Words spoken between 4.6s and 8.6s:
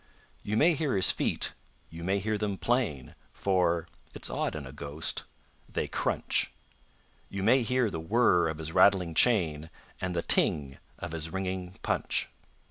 a ghost they crunch. You may hear the whirr of